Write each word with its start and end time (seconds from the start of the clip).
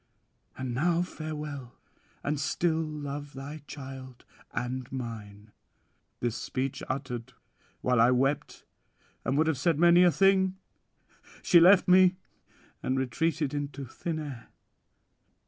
And 0.57 0.73
now 0.73 1.03
farewell, 1.03 1.75
and 2.23 2.39
still 2.39 2.79
love 2.81 3.33
thy 3.33 3.59
child 3.67 4.25
and 4.51 4.91
mine." 4.91 5.51
This 6.21 6.35
speech 6.35 6.81
uttered, 6.89 7.33
while 7.81 8.01
I 8.01 8.09
wept 8.09 8.65
and 9.23 9.37
would 9.37 9.45
have 9.45 9.59
said 9.59 9.77
many 9.77 10.01
a 10.01 10.09
thing, 10.09 10.55
she 11.43 11.59
left 11.59 11.87
me 11.87 12.15
and 12.81 12.97
retreated 12.97 13.53
into 13.53 13.85
thin 13.85 14.17
air. 14.17 14.47